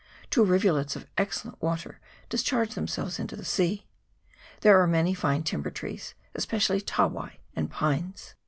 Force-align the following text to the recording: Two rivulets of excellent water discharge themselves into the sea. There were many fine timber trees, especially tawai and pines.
Two 0.31 0.43
rivulets 0.43 0.95
of 0.95 1.05
excellent 1.15 1.61
water 1.61 1.99
discharge 2.27 2.73
themselves 2.73 3.19
into 3.19 3.35
the 3.35 3.45
sea. 3.45 3.85
There 4.61 4.75
were 4.79 4.87
many 4.87 5.13
fine 5.13 5.43
timber 5.43 5.69
trees, 5.69 6.15
especially 6.33 6.81
tawai 6.81 7.33
and 7.55 7.69
pines. 7.69 8.33